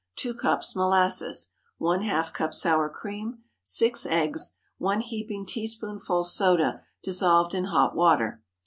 2 0.15 0.33
cups 0.33 0.75
molasses. 0.75 1.49
½ 1.79 2.33
cup 2.33 2.55
sour 2.55 2.89
cream. 2.89 3.43
6 3.63 4.07
eggs. 4.07 4.53
1 4.79 5.01
heaping 5.01 5.45
teaspoonful 5.45 6.23
soda 6.23 6.81
dissolved 7.03 7.53
in 7.53 7.65
hot 7.65 7.95
water. 7.95 8.41